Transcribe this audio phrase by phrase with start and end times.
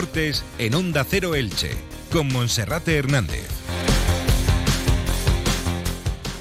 [0.00, 1.72] Deportes en Onda Cero Elche,
[2.10, 3.46] con Monserrate Hernández.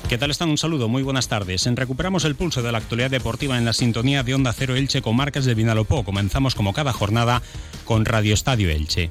[0.08, 0.50] ¿Qué tal están?
[0.50, 1.68] Un saludo, muy buenas tardes.
[1.68, 5.02] En recuperamos el pulso de la actualidad deportiva en la sintonía de Onda Cero Elche
[5.02, 6.06] con marcas de Vinalopó.
[6.06, 7.42] Comenzamos como cada jornada
[7.84, 9.10] con Radio Estadio Elche.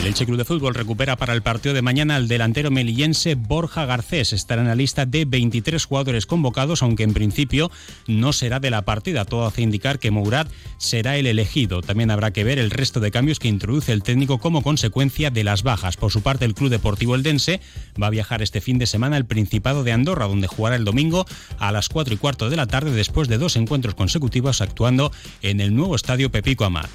[0.00, 3.84] El Elche Club de Fútbol recupera para el partido de mañana al delantero melillense Borja
[3.84, 4.32] Garcés.
[4.32, 7.70] Estará en la lista de 23 jugadores convocados, aunque en principio
[8.06, 9.26] no será de la partida.
[9.26, 10.46] Todo hace indicar que Mourad
[10.78, 11.82] será el elegido.
[11.82, 15.44] También habrá que ver el resto de cambios que introduce el técnico como consecuencia de
[15.44, 15.98] las bajas.
[15.98, 17.60] Por su parte, el Club Deportivo Eldense
[18.02, 21.26] va a viajar este fin de semana al Principado de Andorra, donde jugará el domingo
[21.58, 25.60] a las 4 y cuarto de la tarde después de dos encuentros consecutivos actuando en
[25.60, 26.88] el nuevo estadio Pepico Amat.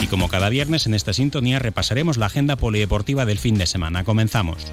[0.00, 4.04] Y como cada viernes en esta sintonía repasaremos la agenda polideportiva del fin de semana.
[4.04, 4.66] Comenzamos.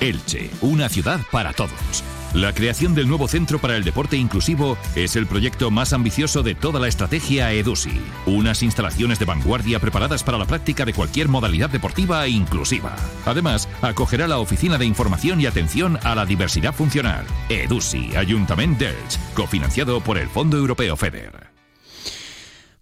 [0.00, 2.04] Elche, una ciudad para todos.
[2.34, 6.54] La creación del nuevo Centro para el Deporte Inclusivo es el proyecto más ambicioso de
[6.54, 8.00] toda la estrategia EDUSI.
[8.26, 12.94] Unas instalaciones de vanguardia preparadas para la práctica de cualquier modalidad deportiva inclusiva.
[13.24, 17.24] Además, acogerá la Oficina de Información y Atención a la Diversidad Funcional.
[17.48, 21.47] EDUSI, Ayuntamiento d'Elche, cofinanciado por el Fondo Europeo FEDER.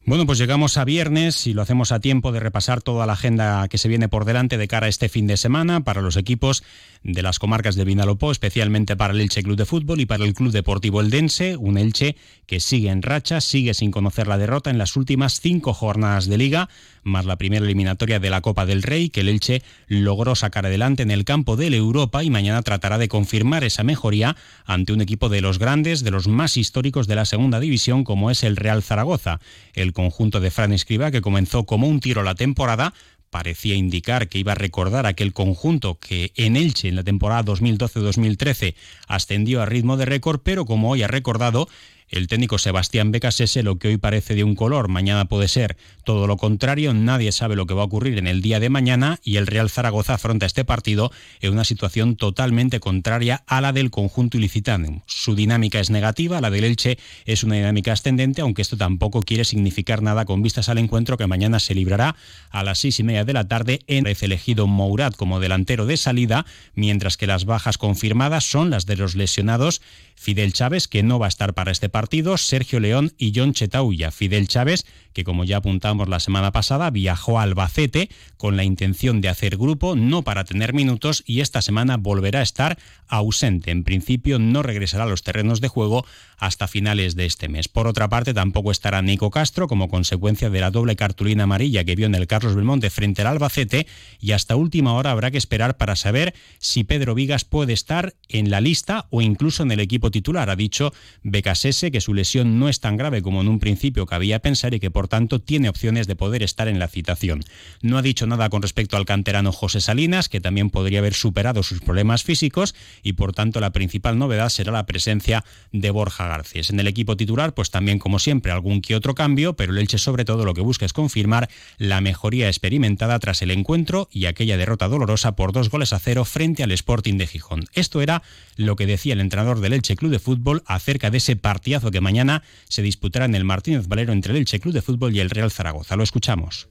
[0.09, 3.67] Bueno, pues llegamos a viernes y lo hacemos a tiempo de repasar toda la agenda
[3.67, 6.63] que se viene por delante de cara a este fin de semana para los equipos
[7.03, 10.35] de las comarcas de Vinalopó, especialmente para el Elche Club de Fútbol y para el
[10.35, 12.17] Club Deportivo Eldense, un Elche
[12.47, 16.39] que sigue en racha, sigue sin conocer la derrota en las últimas cinco jornadas de
[16.39, 16.69] liga,
[17.03, 21.03] más la primera eliminatoria de la Copa del Rey que el Elche logró sacar adelante
[21.03, 25.29] en el campo del Europa y mañana tratará de confirmar esa mejoría ante un equipo
[25.29, 28.83] de los grandes, de los más históricos de la segunda división como es el Real
[28.83, 29.41] Zaragoza.
[29.75, 32.95] El conjunto de Fran Escriba que comenzó como un tiro la temporada
[33.37, 38.75] parecía indicar que iba a recordar aquel conjunto que en Elche en la temporada 2012-2013
[39.09, 41.69] ascendió a ritmo de récord, pero como hoy ha recordado,
[42.09, 46.27] el técnico Sebastián Becasese lo que hoy parece de un color, mañana puede ser todo
[46.27, 49.37] lo contrario, nadie sabe lo que va a ocurrir en el día de mañana y
[49.37, 54.37] el Real Zaragoza afronta este partido en una situación totalmente contraria a la del conjunto
[54.37, 55.03] ilicitano.
[55.07, 59.45] Su dinámica es negativa, la del Elche es una dinámica ascendente, aunque esto tampoco quiere
[59.45, 62.17] significar nada con vistas al encuentro que mañana se librará
[62.51, 65.97] a las seis y media de la tarde en el elegido Mourad como delantero de
[65.97, 69.83] salida, mientras que las bajas confirmadas son las de los lesionados
[70.17, 71.96] Fidel Chávez, que no va a estar para este partido,
[72.43, 74.11] Sergio León y John Chetauya.
[74.11, 79.23] Fidel Chávez, que como ya apuntamos la semana pasada, viajó a Albacete con la intención
[79.23, 82.77] de hacer grupo, no para tener minutos, y esta semana volverá a estar
[83.09, 83.71] ausente.
[83.71, 86.05] En principio no regresará a los terrenos de juego
[86.37, 87.67] hasta finales de este mes.
[87.69, 91.97] Por otra parte, tampoco estará Nico Castro como consecuencia de la doble cartulina amarilla que
[91.97, 93.87] vio en el Carlos Belmonte frente al Albacete
[94.21, 98.51] y hasta última hora habrá que esperar para saber si Pedro Vigas puede estar en
[98.51, 100.51] la lista o incluso en el equipo titular.
[100.51, 104.41] Ha dicho Becasese que su lesión no es tan grave como en un principio cabía
[104.41, 107.43] pensar y que por tanto tiene opciones de poder estar en la citación.
[107.83, 111.63] No ha dicho nada con respecto al canterano José Salinas, que también podría haber superado
[111.63, 116.71] sus problemas físicos y por tanto la principal novedad será la presencia de Borja Garcés.
[116.71, 119.99] En el equipo titular, pues también como siempre algún que otro cambio, pero el Elche
[119.99, 124.57] sobre todo lo que busca es confirmar la mejoría experimentada tras el encuentro y aquella
[124.57, 127.65] derrota dolorosa por dos goles a cero frente al Sporting de Gijón.
[127.75, 128.23] Esto era
[128.57, 132.01] lo que decía el entrenador del Elche Club de Fútbol acerca de ese partidazo que
[132.01, 135.31] mañana se disputará en el Martínez Valero entre el Elche Club de Fútbol y el
[135.31, 135.97] Real Zaragoza.
[135.97, 136.69] Lo escuchamos.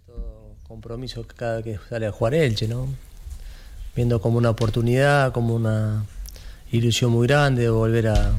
[0.68, 2.88] Compromiso cada que sale a jugar Elche, ¿no?
[3.96, 6.06] Viendo como una oportunidad, como una
[6.72, 8.34] ilusión muy grande de volver a,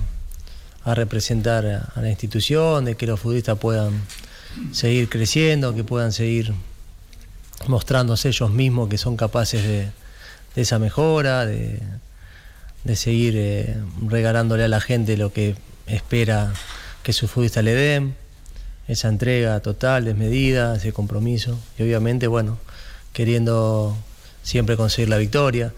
[0.95, 4.03] representar a la institución, de que los futbolistas puedan
[4.71, 6.55] seguir creciendo, que puedan seguir
[7.67, 9.91] mostrándose ellos mismos que son capaces de,
[10.55, 11.81] esa mejora, de,
[12.95, 13.77] seguir eh,
[14.07, 16.53] regalándole a la gente lo que espera
[17.03, 18.15] que sus futbolistas le den,
[18.89, 22.59] esa entrega total, desmedida, ese compromiso y obviamente, bueno,
[23.13, 23.97] queriendo
[24.43, 25.73] siempre conseguir la victoria.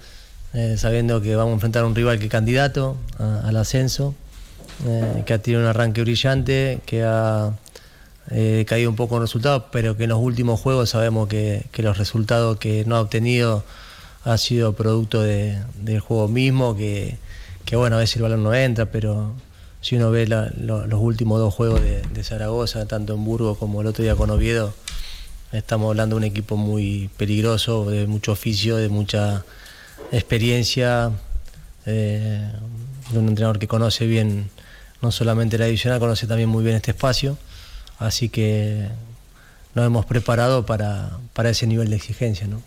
[0.55, 4.15] Eh, sabiendo que vamos a enfrentar a un rival que es candidato al ascenso,
[4.87, 7.53] eh, que ha tenido un arranque brillante, que ha
[8.31, 11.99] eh, caído un poco en resultados, pero que en los últimos juegos sabemos que, los
[11.99, 13.65] resultados que no ha obtenido
[14.25, 17.19] ha sido producto del juego mismo, que,
[17.73, 19.35] bueno, a veces el balón no entra, pero
[19.81, 24.03] si uno ve los últimos dos juegos de, Zaragoza, tanto en Burgos como el otro
[24.03, 24.75] día con Oviedo,
[25.53, 29.45] estamos hablando de un equipo muy peligroso, de mucho oficio, de mucha
[30.13, 31.13] experiencia
[31.87, 32.51] eh,
[33.11, 34.51] de un entrenador que conoce bien
[35.01, 37.39] no solamente la división, conoce también muy bien este espacio,
[37.99, 38.89] así que
[39.75, 42.47] nos hemos preparado para, ese nivel de exigencia.
[42.47, 42.61] ¿no?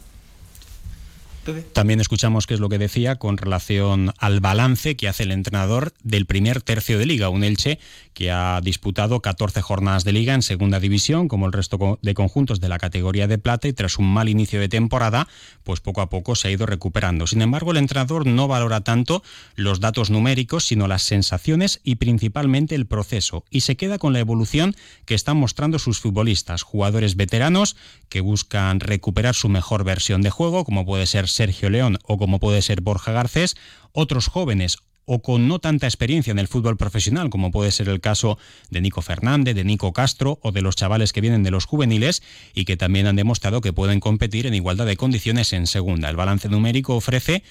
[1.74, 5.94] También escuchamos qué es lo que decía con relación al balance que hace el entrenador
[6.04, 7.80] del primer tercio de liga, un Elche
[8.14, 12.60] que ha disputado 14 jornadas de liga en segunda división, como el resto de conjuntos
[12.60, 15.28] de la categoría de plata, y tras un mal inicio de temporada,
[15.64, 17.26] pues poco a poco se ha ido recuperando.
[17.26, 19.24] Sin embargo, el entrenador no valora tanto
[19.56, 24.20] los datos numéricos, sino las sensaciones y principalmente el proceso, y se queda con la
[24.20, 27.76] evolución que están mostrando sus futbolistas, jugadores veteranos
[28.10, 32.40] que buscan recuperar su mejor versión de juego, como puede ser Sergio León o como
[32.40, 33.56] puede ser Borja Garcés,
[33.94, 38.00] otros jóvenes o con no tanta experiencia en el fútbol profesional, como puede ser el
[38.00, 38.38] caso
[38.70, 42.22] de Nico Fernández, de Nico Castro o de los chavales que vienen de los juveniles
[42.54, 46.10] y que también han demostrado que pueden competir en igualdad de condiciones en segunda.
[46.10, 47.44] El balance numérico ofrece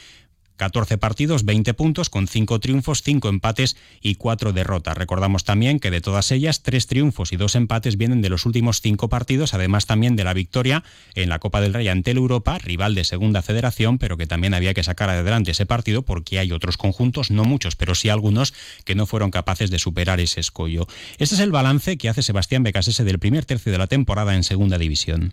[0.61, 4.95] 14 partidos, 20 puntos, con 5 triunfos, 5 empates y 4 derrotas.
[4.95, 8.83] Recordamos también que de todas ellas, 3 triunfos y 2 empates vienen de los últimos
[8.83, 10.85] 5 partidos, además también de la victoria
[11.15, 14.53] en la Copa del Rey ante el Europa, rival de Segunda Federación, pero que también
[14.53, 18.53] había que sacar adelante ese partido porque hay otros conjuntos, no muchos, pero sí algunos
[18.85, 20.87] que no fueron capaces de superar ese escollo.
[21.17, 24.45] Este es el balance que hace Sebastián Becasese del primer tercio de la temporada en
[24.45, 25.33] Segunda División.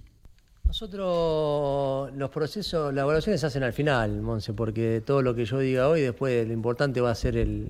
[0.67, 5.59] Nosotros los procesos, las evaluaciones se hacen al final, Monse, porque todo lo que yo
[5.59, 7.69] diga hoy, después lo importante va a ser el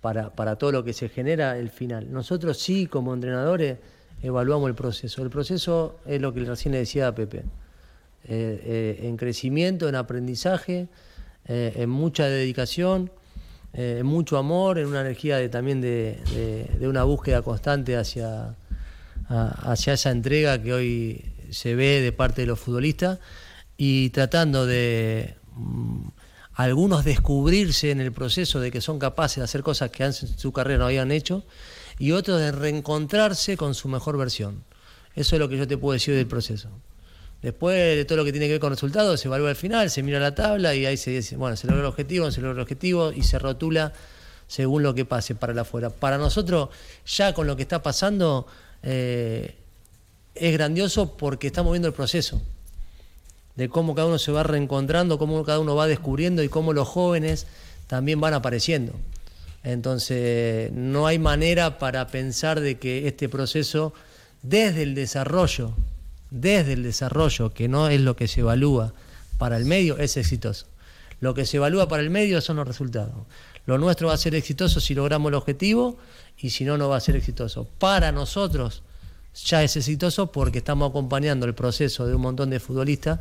[0.00, 2.12] para, para todo lo que se genera el final.
[2.12, 3.78] Nosotros sí, como entrenadores,
[4.22, 5.22] evaluamos el proceso.
[5.22, 7.38] El proceso es lo que recién le decía a Pepe.
[7.38, 7.42] Eh,
[8.24, 10.88] eh, en crecimiento, en aprendizaje,
[11.46, 13.10] eh, en mucha dedicación,
[13.74, 16.18] en mucho amor, en una energía de, también de,
[16.78, 18.54] de, una búsqueda constante hacia,
[19.28, 23.18] hacia esa entrega que hoy se ve de parte de los futbolistas
[23.76, 26.08] y tratando de mm,
[26.54, 30.52] algunos descubrirse en el proceso de que son capaces de hacer cosas que en su
[30.52, 31.44] carrera no habían hecho
[31.98, 34.64] y otros de reencontrarse con su mejor versión.
[35.14, 36.68] Eso es lo que yo te puedo decir del proceso.
[37.42, 40.02] Después de todo lo que tiene que ver con resultados, se evalúa al final, se
[40.02, 42.60] mira la tabla y ahí se dice, bueno, se logra el objetivo, se logra el
[42.60, 43.92] objetivo y se rotula
[44.46, 45.90] según lo que pase para la afuera.
[45.90, 46.68] Para nosotros,
[47.04, 48.46] ya con lo que está pasando,
[48.82, 49.56] eh,
[50.34, 52.40] es grandioso porque estamos viendo el proceso
[53.56, 56.88] de cómo cada uno se va reencontrando, cómo cada uno va descubriendo y cómo los
[56.88, 57.46] jóvenes
[57.86, 58.94] también van apareciendo.
[59.62, 63.92] Entonces, no hay manera para pensar de que este proceso,
[64.42, 65.74] desde el desarrollo,
[66.30, 68.94] desde el desarrollo, que no es lo que se evalúa
[69.38, 70.66] para el medio, es exitoso.
[71.20, 73.14] Lo que se evalúa para el medio son los resultados.
[73.66, 75.96] Lo nuestro va a ser exitoso si logramos el objetivo
[76.38, 77.68] y si no, no va a ser exitoso.
[77.78, 78.82] Para nosotros,
[79.34, 83.20] ya es exitoso porque estamos acompañando el proceso de un montón de futbolistas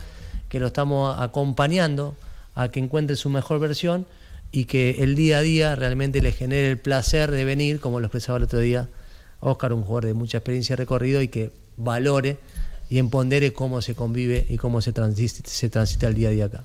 [0.49, 2.15] que lo estamos acompañando
[2.55, 4.05] a que encuentre su mejor versión
[4.51, 8.07] y que el día a día realmente le genere el placer de venir, como lo
[8.07, 8.89] expresaba el otro día
[9.39, 12.37] Oscar, un jugador de mucha experiencia y recorrido y que valore
[12.89, 16.45] y empondere cómo se convive y cómo se transita, se transita el día a día
[16.45, 16.63] acá.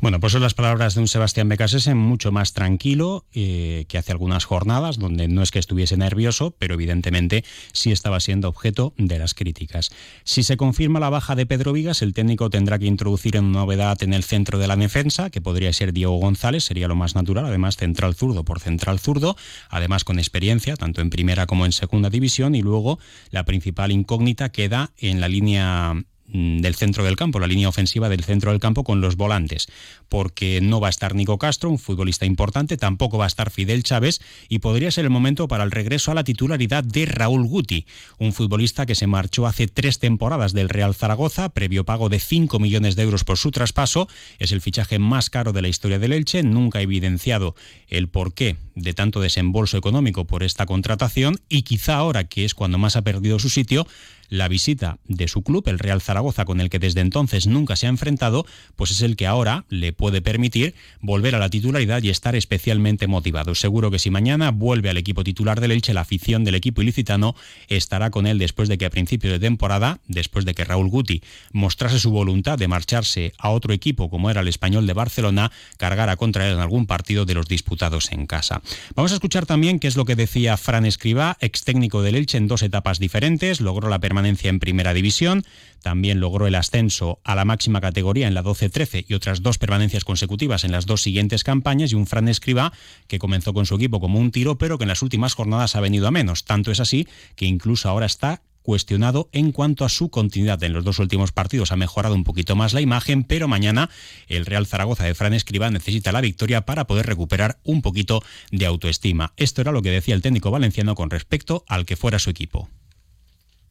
[0.00, 4.12] Bueno, pues son las palabras de un Sebastián Becasese mucho más tranquilo eh, que hace
[4.12, 9.18] algunas jornadas, donde no es que estuviese nervioso, pero evidentemente sí estaba siendo objeto de
[9.18, 9.90] las críticas.
[10.22, 14.00] Si se confirma la baja de Pedro Vigas, el técnico tendrá que introducir una novedad
[14.04, 17.46] en el centro de la defensa, que podría ser Diego González, sería lo más natural,
[17.46, 19.36] además central zurdo por central zurdo,
[19.68, 23.00] además con experiencia, tanto en primera como en segunda división, y luego
[23.30, 28.24] la principal incógnita queda en la línea del centro del campo, la línea ofensiva del
[28.24, 29.68] centro del campo con los volantes,
[30.08, 33.82] porque no va a estar Nico Castro, un futbolista importante, tampoco va a estar Fidel
[33.82, 37.86] Chávez y podría ser el momento para el regreso a la titularidad de Raúl Guti,
[38.18, 42.58] un futbolista que se marchó hace tres temporadas del Real Zaragoza, previo pago de 5
[42.58, 44.08] millones de euros por su traspaso,
[44.38, 47.54] es el fichaje más caro de la historia del Elche, nunca ha evidenciado
[47.88, 52.78] el porqué de tanto desembolso económico por esta contratación y quizá ahora que es cuando
[52.78, 53.86] más ha perdido su sitio,
[54.28, 57.86] la visita de su club, el Real Zaragoza, con el que desde entonces nunca se
[57.86, 62.10] ha enfrentado, pues es el que ahora le puede permitir volver a la titularidad y
[62.10, 63.54] estar especialmente motivado.
[63.54, 67.34] Seguro que si mañana vuelve al equipo titular del Elche, la afición del equipo ilicitano
[67.68, 71.22] estará con él después de que a principio de temporada, después de que Raúl Guti
[71.52, 76.16] mostrase su voluntad de marcharse a otro equipo como era el español de Barcelona, cargara
[76.16, 78.60] contra él en algún partido de los disputados en casa.
[78.94, 82.38] Vamos a escuchar también qué es lo que decía Fran Escribá, ex técnico del Elche
[82.38, 85.44] en dos etapas diferentes, logró la permanencia en Primera División,
[85.82, 90.04] también logró el ascenso a la máxima categoría en la 12-13 y otras dos permanencias
[90.04, 92.72] consecutivas en las dos siguientes campañas y un Fran Escriba
[93.06, 95.80] que comenzó con su equipo como un tiro pero que en las últimas jornadas ha
[95.80, 96.44] venido a menos.
[96.44, 97.06] Tanto es así
[97.36, 100.62] que incluso ahora está cuestionado en cuanto a su continuidad.
[100.62, 103.88] En los dos últimos partidos ha mejorado un poquito más la imagen, pero mañana
[104.26, 108.66] el Real Zaragoza de Fran Escriba necesita la victoria para poder recuperar un poquito de
[108.66, 109.32] autoestima.
[109.38, 112.68] Esto era lo que decía el técnico valenciano con respecto al que fuera su equipo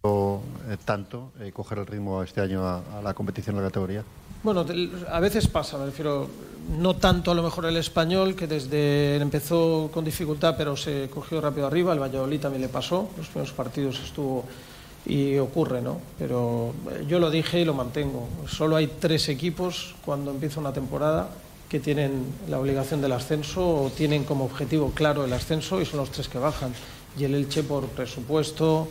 [0.04, 4.04] eh, tanto eh, coger el ritmo este año a, la competición en la categoría?
[4.44, 4.66] Bueno,
[5.12, 6.30] a veces pasa, me refiero,
[6.80, 11.42] no tanto a lo mejor el español, que desde empezó con dificultad, pero se cogió
[11.42, 14.46] rápido arriba, el Valladolid también le pasó, los primeros partidos estuvo
[15.08, 16.00] y ocurre, ¿no?
[16.20, 20.74] Pero eh, yo lo dije y lo mantengo, solo hay tres equipos cuando empieza una
[20.74, 21.30] temporada
[21.70, 26.00] que tienen la obligación del ascenso o tienen como objetivo claro el ascenso y son
[26.00, 26.74] los tres que bajan.
[27.18, 28.88] Y el Elche por presupuesto,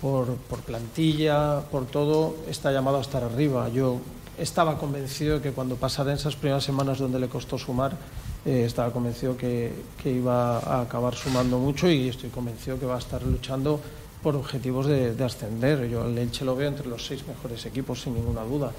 [0.00, 3.68] por, plantilla, por todo, está llamado a estar arriba.
[3.68, 3.98] Yo
[4.38, 7.96] estaba convencido de que cuando pasara en esas primeras semanas donde le costó sumar,
[8.46, 9.72] eh, estaba convencido que,
[10.04, 13.80] iba a acabar sumando mucho y estoy convencido que va a estar luchando
[14.24, 15.88] por objetivos de, de ascender.
[15.88, 18.72] Yo el Elche lo veo entre los seis mejores equipos, sin ninguna duda.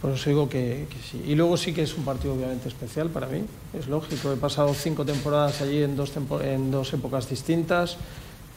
[0.00, 1.22] Por eso digo que, sí.
[1.26, 3.42] Y luego sí que es un partido obviamente especial para mí,
[3.76, 4.32] es lógico.
[4.32, 7.96] He pasado cinco temporadas allí en dos, épocas distintas.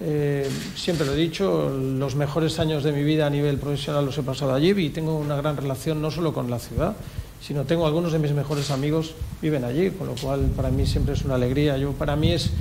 [0.01, 4.17] Eh, siempre lo he dicho, los mejores años de mi vida a nivel profesional los
[4.17, 6.95] he pasado allí y tengo una gran relación no solo con la ciudad,
[7.41, 11.15] sino tengo algunos de mis mejores amigos viven allí, con lo cual para mí siempre
[11.15, 11.77] es una alegría.
[11.77, 12.51] Yo para mí es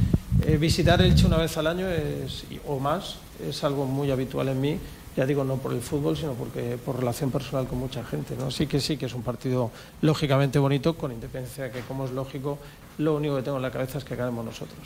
[0.47, 1.87] eh, visitar Elche una vez al año
[2.67, 3.17] o más
[3.47, 4.79] es algo muy habitual en mí
[5.19, 8.37] ya digo, no por el fútbol, sino porque por relación personal con mucha gente.
[8.39, 8.47] ¿no?
[8.47, 12.13] Así que sí que es un partido lógicamente bonito, con independencia de que, como es
[12.13, 12.57] lógico,
[12.99, 14.79] lo único que tengo en la cabeza es que ganemos nosotros.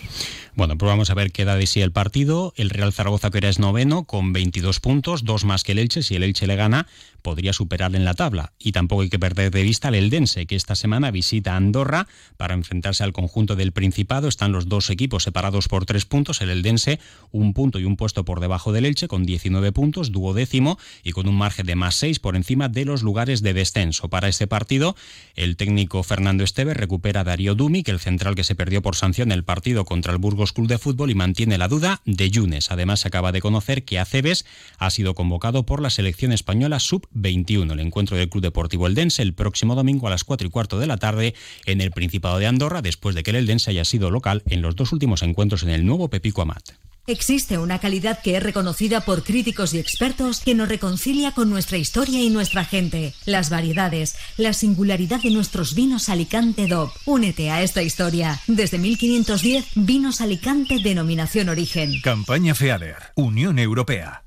[0.55, 2.53] Bueno, pues vamos a ver qué da de sí el partido.
[2.57, 6.03] El Real Zaragoza, que era es noveno, con 22 puntos, dos más que el Elche.
[6.03, 6.87] Si el Elche le gana,
[7.23, 8.53] podría superarle en la tabla.
[8.59, 12.55] Y tampoco hay que perder de vista al Eldense, que esta semana visita Andorra para
[12.55, 14.29] enfrentarse al conjunto del Principado.
[14.29, 16.43] Están los dos equipos separados por tres puntos.
[16.43, 17.01] El Eldense,
[17.31, 21.29] un punto y un puesto por debajo del Elche, con 19 puntos, duodécimo y con
[21.29, 24.09] un margen de más seis por encima de los lugares de descenso.
[24.09, 24.97] Para este partido,
[25.35, 28.97] el técnico Fernando Esteve recupera a Darío Dumi, que el central que se perdió por
[28.97, 32.71] sanción el partido contra el Burgos Club de Fútbol y mantiene la duda de Yunes.
[32.71, 34.45] Además, se acaba de conocer que Aceves
[34.79, 37.73] ha sido convocado por la selección española sub-21.
[37.73, 40.87] El encuentro del Club Deportivo Eldense el próximo domingo a las 4 y cuarto de
[40.87, 44.43] la tarde en el Principado de Andorra, después de que el Eldense haya sido local
[44.47, 46.73] en los dos últimos encuentros en el nuevo Pepico Amat.
[47.09, 51.77] Existe una calidad que es reconocida por críticos y expertos que nos reconcilia con nuestra
[51.77, 53.13] historia y nuestra gente.
[53.27, 56.93] Las variedades, la singularidad de nuestros vinos Alicante DOP.
[57.05, 58.41] Únete a esta historia.
[58.47, 62.01] Desde 1510, Vinos Alicante Denominación Origen.
[62.03, 64.23] Campaña FEADER, Unión Europea.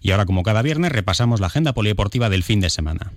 [0.00, 3.12] Y ahora, como cada viernes, repasamos la agenda polideportiva del fin de semana.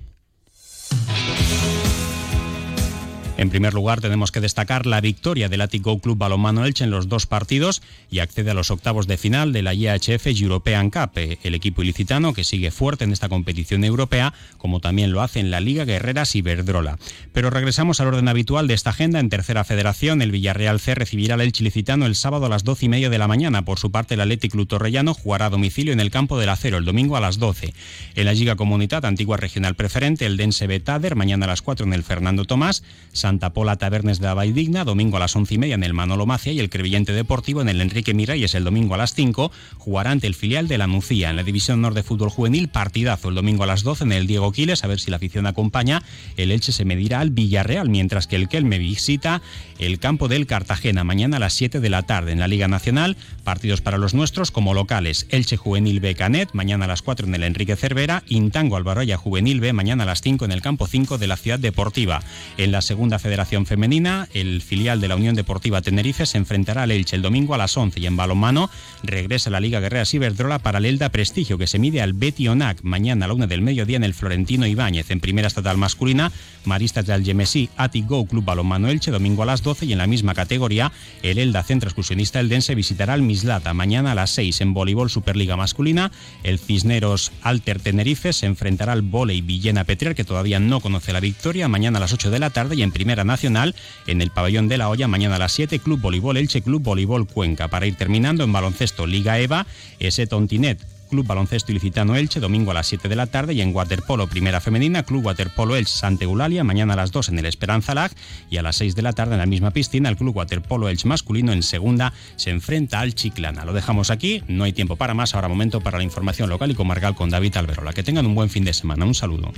[3.39, 7.07] En primer lugar, tenemos que destacar la victoria del Go Club Balonmano Elche en los
[7.07, 7.81] dos partidos
[8.11, 12.33] y accede a los octavos de final de la IHF European Cup, el equipo ilicitano
[12.33, 16.35] que sigue fuerte en esta competición europea, como también lo hace en la Liga Guerreras
[16.35, 16.99] Iberdrola.
[17.31, 19.21] Pero regresamos al orden habitual de esta agenda.
[19.21, 22.87] En tercera federación, el Villarreal C recibirá al Elche ilicitano el sábado a las doce
[22.87, 23.63] y media de la mañana.
[23.63, 26.83] Por su parte, el Athletic Club Torrellano jugará domicilio en el campo del Acero el
[26.83, 27.73] domingo a las 12.
[28.15, 31.93] En la Liga Comunidad, antigua regional preferente, el Dense Betader, mañana a las 4 en
[31.93, 32.83] el Fernando Tomás.
[33.29, 36.25] Santa Pola Tabernes de la Digna, domingo a las once y media en el Manolo
[36.25, 40.09] Macia y el Crevillente Deportivo en el Enrique Miralles el domingo a las 5, jugará
[40.09, 41.29] ante el filial de la Nucía.
[41.29, 44.25] En la División Norte de Fútbol Juvenil, partidazo el domingo a las 12 en el
[44.25, 46.01] Diego Quiles, a ver si la afición acompaña.
[46.37, 49.43] El Elche se medirá al Villarreal, mientras que el Kelme visita
[49.77, 52.31] el campo del Cartagena mañana a las 7 de la tarde.
[52.31, 55.27] En la Liga Nacional, partidos para los nuestros como locales.
[55.29, 58.23] Elche Juvenil B Canet, mañana a las 4 en el Enrique Cervera.
[58.27, 61.59] Intango Albaroya Juvenil B, mañana a las 5 en el campo 5 de la Ciudad
[61.59, 62.23] Deportiva.
[62.57, 66.91] En la Segunda Federación femenina, el filial de la Unión Deportiva Tenerife se enfrentará al
[66.91, 68.69] Elche el domingo a las 11 y en balonmano
[69.03, 72.81] regresa la Liga Guerrera Ciberdrola para el Elda Prestigio que se mide al Betty Onac
[72.81, 75.11] mañana a la una del mediodía en el Florentino Ibáñez.
[75.11, 76.31] En primera estatal masculina,
[76.69, 80.07] Maristas de Algemesí, Ati Go Club Balonmano Elche domingo a las 12 y en la
[80.07, 80.91] misma categoría
[81.23, 85.57] el Elda Centro Excursionista Eldense visitará al Mislata mañana a las 6 en voleibol Superliga
[85.57, 86.11] masculina.
[86.43, 91.19] El Cisneros Alter Tenerife se enfrentará al Voley Villena Petrer que todavía no conoce la
[91.19, 94.67] victoria mañana a las 8 de la tarde y en primera nacional en el pabellón
[94.67, 97.67] de la olla mañana a las 7, Club Voleibol Elche, Club Voleibol Cuenca.
[97.67, 99.65] Para ir terminando en baloncesto Liga EVA,
[99.99, 100.98] ese Tontinet.
[101.09, 104.61] Club Baloncesto Ilicitano Elche, domingo a las 7 de la tarde, y en Waterpolo Primera
[104.61, 108.11] Femenina, Club Waterpolo Elche Santa Eulalia, mañana a las 2 en el Esperanza Lag,
[108.49, 111.07] y a las 6 de la tarde en la misma piscina, el Club Waterpolo Elche
[111.07, 113.65] masculino en segunda se enfrenta al Chiclana.
[113.65, 116.75] Lo dejamos aquí, no hay tiempo para más, ahora momento para la información local y
[116.75, 117.93] comarcal con David Alberola.
[117.93, 119.51] Que tengan un buen fin de semana, un saludo.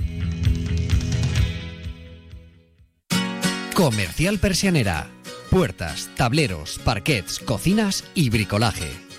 [3.74, 5.08] Comercial Persianera.
[5.50, 9.11] Puertas, tableros, parquets, cocinas y bricolaje